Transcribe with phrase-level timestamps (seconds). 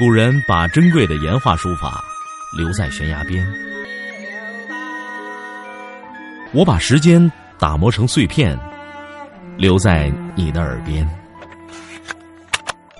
[0.00, 2.02] 古人把珍贵的岩画书法
[2.56, 3.46] 留在悬崖边，
[6.54, 8.58] 我把时间打磨成碎片，
[9.58, 11.06] 留在你的耳边。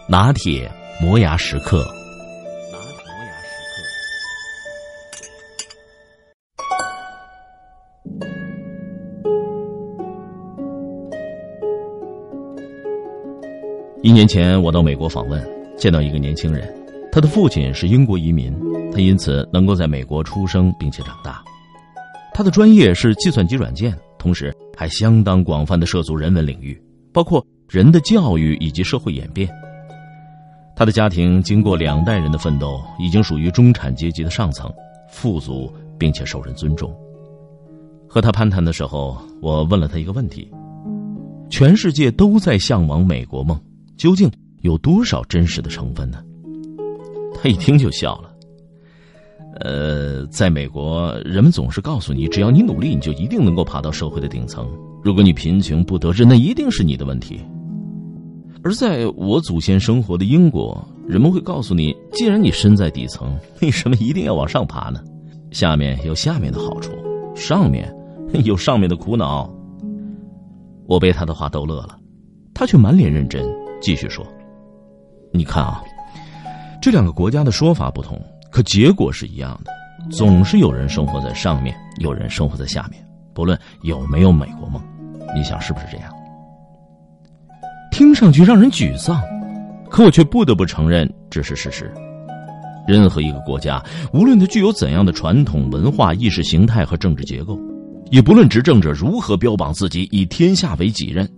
[0.07, 1.82] 拿铁磨牙时刻。
[14.03, 15.43] 一年前，我到美国访问，
[15.78, 16.78] 见到一个年轻人。
[17.12, 18.56] 他的父亲是英国移民，
[18.92, 21.42] 他因此能够在美国出生并且长大。
[22.32, 26.80] 他的专业是计算机软件，同时还相当广泛的涉足人文领域，
[27.12, 29.48] 包括人的教育以及社会演变。
[30.77, 34.73] 他的家庭经过两代人的奋斗，已经属于中产阶级的上层，
[35.10, 36.95] 富足并且受人尊重。
[38.09, 40.51] 和他攀谈的时候，我问了他一个问题：
[41.51, 43.60] 全世界都在向往美国梦，
[43.96, 46.23] 究竟有多少真实的成分呢？
[47.43, 48.30] 他一听就笑了。
[49.63, 54.69] 呃，在美国，人们总是告诉你，只要你努力，你就一定能够爬到社会的顶层。
[55.02, 57.41] 如果你贫穷不得志，那一定是你的问题。
[58.63, 65.03] 而在我祖先生活的英国，人们会告诉你，既然你身在底层，为什么一定要往上爬呢？
[65.50, 66.93] 下面有下面的好处，
[67.34, 67.93] 上面
[68.44, 69.50] 有上面的苦恼。
[70.87, 71.99] 我被他的话逗乐了，
[72.54, 73.44] 他却满脸认真，
[73.81, 74.25] 继续说
[75.32, 75.82] ：“你看啊。”
[76.81, 78.20] 这两个国家的说法不同，
[78.50, 79.70] 可结果是一样的。
[80.10, 83.04] 总是有人生活在上面，有人生活在下面，
[83.34, 84.82] 不论有没有美国梦，
[85.34, 86.10] 你想是不是这样？
[87.92, 89.22] 听上去让人沮丧，
[89.91, 91.92] 可我却不得不承认这是事实。
[92.88, 97.58] 任何一个国家，无论它具有怎样的传统文化、意识形态和政治结构，
[98.10, 101.28] 也不论执政者如何标榜自己以天下为己任，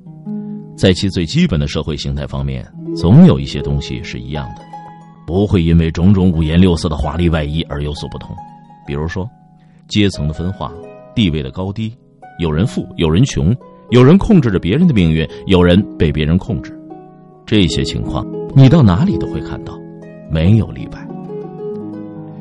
[0.76, 2.64] 在其最基本的社会形态方面，
[2.96, 4.71] 总有一些东西是一样的。
[5.26, 8.34] 不会因为种种五颜六色的华丽外衣而有所不同，
[8.86, 9.28] 比如说，
[9.88, 10.72] 阶层的分化、
[11.14, 11.94] 地位的高低，
[12.38, 13.54] 有人富，有人穷，
[13.90, 16.76] 有人控制着别人的命运，有人被别人控制，
[17.46, 19.78] 这些情况你到哪里都会看到，
[20.30, 21.08] 没有例外。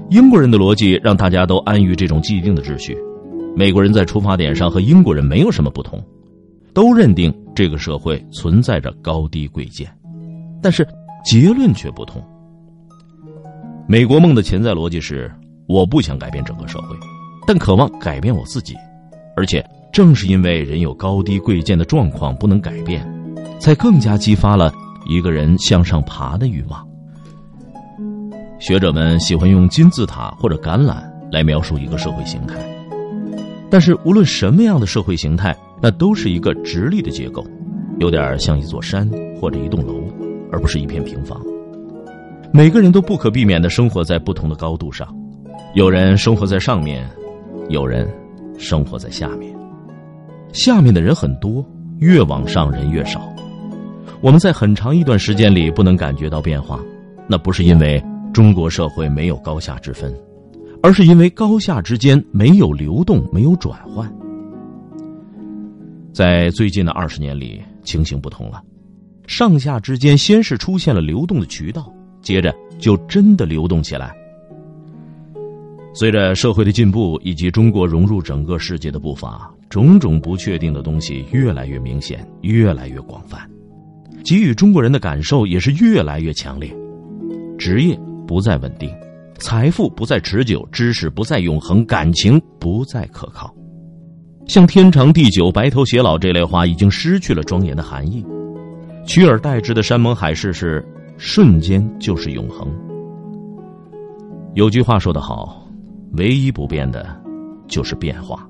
[0.10, 2.98] 英国人的逻辑让大家都安于这种既定的秩序，
[3.56, 6.04] 美国人在出发点上和英国人没有什么不同，
[6.74, 9.90] 都认定这个社会存在着高低贵贱，
[10.62, 10.88] 但是
[11.24, 12.22] 结论却不同。
[13.92, 15.30] 美国梦的潜在逻辑是：
[15.68, 16.96] 我不想改变整个社会，
[17.46, 18.74] 但渴望改变我自己。
[19.36, 23.06] 而且正是因为人有高低贵贱的状况不能改变，
[23.60, 24.74] 才更加激发了
[25.10, 26.88] 一个人向上爬的欲望。
[28.60, 32.56] 学者们喜欢用金字塔或者橄榄来描述一个社会形态，
[33.70, 37.46] 但是无论什么样的社会形态，那都是一个直立的结构，
[38.00, 39.06] 有点像一座山
[39.38, 40.02] 或者一栋楼，
[40.50, 41.38] 而不是一片平房。
[42.54, 45.08] 每个人都不可避免的生活在不同的高度上，
[45.74, 47.10] 有人生活在上面，
[47.70, 48.06] 有人
[48.58, 49.56] 生活在下面。
[50.52, 51.66] 下面的人很多，
[52.00, 53.34] 越往上人越少。
[54.20, 56.78] 我们在很长一段时间里不能感觉到变化，
[57.26, 58.04] 那不是因为
[58.34, 60.14] 中国社会没有高下之分，
[60.84, 64.14] 而是因为高下之间没有流动，没有转换。
[66.14, 68.62] 在最近的二十年里，情形不同了，
[69.26, 71.90] 上下之间先是出现了流动的渠道。
[72.22, 74.12] 接着就真的流动起来。
[75.94, 83.40] 随着社会的进步以及中国融入整个世界的步伐，种种不确定的东西越来越明显，越来越广泛，
[84.24, 86.74] 给予中国人的感受也是越来越强烈。
[87.58, 88.90] 职业不再稳定，
[89.38, 93.54] 财富不再持久，知识不再永恒，感情不再可靠。
[94.48, 98.26] 像“天长地久”“白头偕老”这类话已经失去了庄严的含义，
[99.06, 100.82] 取而代之的山盟海誓是。
[101.24, 102.68] 瞬间就是永恒。
[104.56, 105.64] 有句话说得好，
[106.14, 107.16] 唯一不变的，
[107.68, 108.50] 就是变化。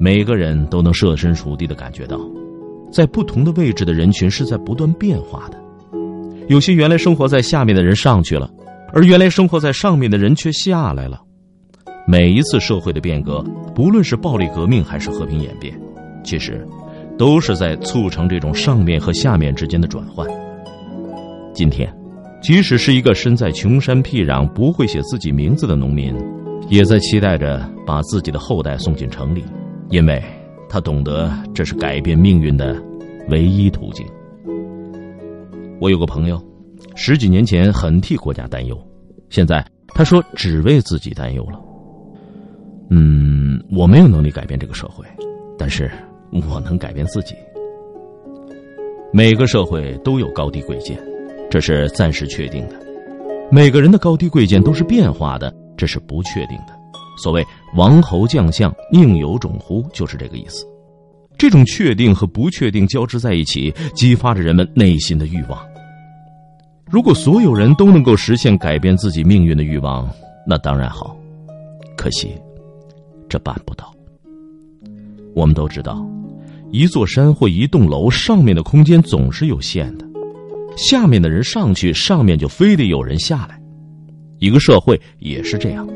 [0.00, 2.18] 每个人都能设身处地的感觉到，
[2.90, 5.62] 在不同的位置的人群是在不断变化的。
[6.48, 8.50] 有些原来生活在下面的人上去了，
[8.92, 11.20] 而原来生活在上面的人却下来了。
[12.04, 13.40] 每一次社会的变革，
[13.76, 15.80] 不论是暴力革命还是和平演变，
[16.24, 16.66] 其实
[17.16, 20.28] 都是在促成这种上面和下面之间的转换。
[21.54, 21.88] 今天，
[22.42, 26.12] 即使是一个身在穷山僻壤、不会写自己名字的农民，
[26.68, 29.44] 也在期待着把自己的后代送进城里，
[29.88, 30.20] 因为
[30.68, 32.76] 他懂得这是改变命运的
[33.28, 34.04] 唯一途径。
[35.80, 36.42] 我有个朋友，
[36.96, 38.76] 十几年前很替国家担忧，
[39.30, 39.64] 现在
[39.94, 41.60] 他说只为自己担忧了。
[42.90, 45.06] 嗯，我没有能力改变这个社会，
[45.56, 45.88] 但是
[46.32, 47.36] 我能改变自己。
[49.12, 50.98] 每个社会都有高低贵贱。
[51.54, 52.74] 这是暂时确定的；
[53.48, 56.74] 每个人的高低贵贱都是变化的，这是不确定的。
[57.16, 57.46] 所谓
[57.78, 60.66] “王侯将相宁有种乎”，就是这个意思。
[61.38, 65.56] 这种确定和不确定交织在一起，激发着人们内心的欲望。
[66.90, 70.10] 如果所有人都能够实现改变自己命运的欲望，
[70.44, 71.16] 那当然好。
[71.96, 72.36] 可惜，
[73.28, 73.94] 这办不到。
[75.36, 76.04] 我们都知道，
[76.72, 80.04] 一座山或一栋楼上面的空间总是有限的，
[80.76, 83.60] 下面的人上去，上面就非得有人下来。
[84.38, 85.88] 一个社会也是这样。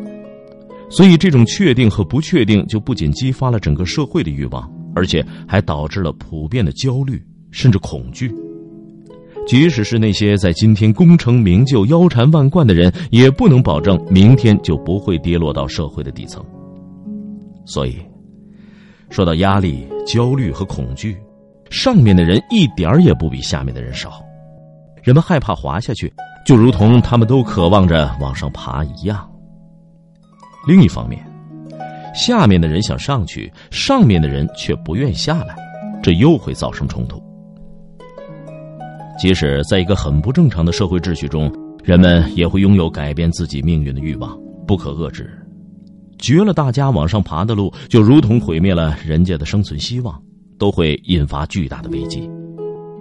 [0.90, 8.32] 所以，这种确定和不确定，就不仅激发了整个社会的欲望，而且还导致了普遍的焦虑，甚至恐惧。
[9.46, 16.44] 即使是那些在今天功成名就、腰缠万贯的人，也不能保证明天就不会跌落到社会的底层。
[17.66, 17.96] 所以，
[19.10, 21.16] 说到压力、焦虑和恐惧，
[21.70, 24.22] 上面的人一点儿也不比下面的人少。
[25.08, 26.12] 人们害怕滑下去，
[26.44, 29.26] 就如同他们都渴望着往上爬一样。
[30.66, 31.26] 另一方面，
[32.14, 35.56] 下面的人想上去，上面的人却不愿下来，
[36.02, 37.18] 这又会造成冲突。
[39.18, 41.50] 即使在一个很不正常的社会秩序中，
[41.82, 45.26] 人们也会拥有改变自己命运的欲望，不可遏制。
[46.18, 50.22] 绝了大家往上爬的路，就如同毁灭了人家的生存希望，
[50.58, 52.28] 都会引发巨大的危机。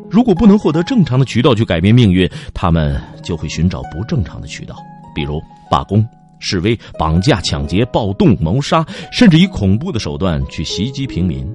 [0.10, 4.76] 如果不能获得正常的渠道去改变命运，他们就会寻找不正常的渠道，
[5.14, 6.06] 比如罢工。
[6.40, 11.52] 示威、绑架、抢劫、暴动、谋杀，甚至以恐怖的手段去袭击平民。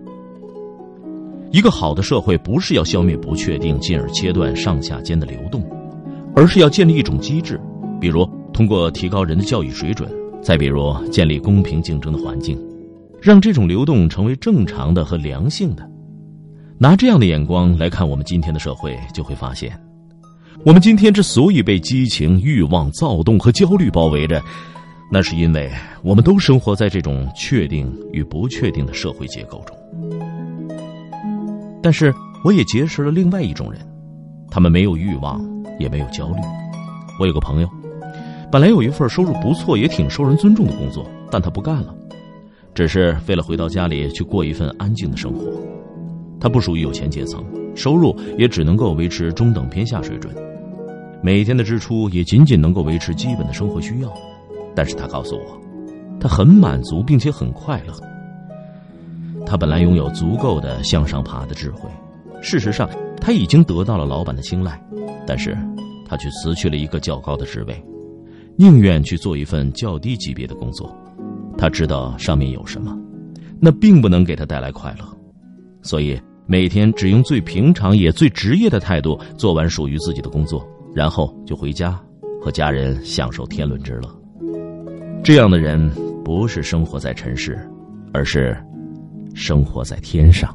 [1.52, 5.64] 一个好的社会不是要消灭不确定，进而切断上下间的流动，
[6.34, 7.60] 而是要建立一种机制，
[8.00, 10.10] 比如通过提高人的教育水准，
[10.42, 12.58] 再比如建立公平竞争的环境，
[13.20, 15.88] 让这种流动成为正常的和良性的。
[16.82, 19.70] 拿这样的眼光来看我们今天的社会，就会发现，
[20.64, 24.42] 我们今天之所以被激情、欲望、躁动和焦虑包围着。
[25.08, 25.70] 那是因为
[26.02, 29.76] 我们都生活在这种确定与不确定的社会结构中，
[31.80, 32.12] 但是
[32.44, 33.80] 我也结识了另外一种人，
[34.50, 35.40] 他们没有欲望，
[35.78, 36.40] 也没有焦虑。
[37.20, 37.68] 我有个朋友，
[38.50, 41.94] 本来有一份收入不错、也挺受人尊重的工作，但他不干了，
[42.74, 45.46] 只是为了回到家里去过一份安静的生活。
[46.42, 47.44] 他不属于有钱阶层，
[47.76, 50.34] 收入也只能够维持中等偏下水准，
[51.22, 54.12] 每天的支出也仅仅能够维持基本的生活需要。
[54.74, 55.56] 但是他告诉我，
[56.18, 57.94] 他很满足，并且很快乐。
[59.46, 61.88] 他本来拥有足够的向上爬的智慧，
[62.40, 62.90] 事实上
[63.20, 64.82] 他已经得到了老板的青睐，
[65.24, 65.56] 但是
[66.04, 67.84] 他却辞去了一个较高的职位，
[68.56, 70.92] 宁愿去做一份较低级别的工作。
[71.56, 72.98] 他知道上面有什么，
[73.60, 75.04] 那并不能给他带来快乐，
[75.82, 81.98] 所以每天只用最平常也最职业的态度做完属于自己的工作，然后就回家
[82.40, 84.22] 和家人享受天伦之乐。
[85.22, 85.90] 这样的人
[86.24, 87.58] 不是生活在尘世，
[88.12, 88.56] 而是
[89.34, 90.54] 生活在天上。